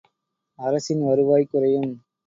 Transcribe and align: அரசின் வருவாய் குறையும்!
அரசின் 0.59 1.03
வருவாய் 1.03 1.49
குறையும்! 1.51 1.91